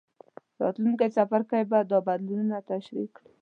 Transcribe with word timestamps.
راتلونکی 0.61 1.09
څپرکی 1.15 1.63
به 1.69 1.79
دا 1.91 1.99
بدلونونه 2.07 2.57
تشریح 2.71 3.07
کړي. 3.15 3.29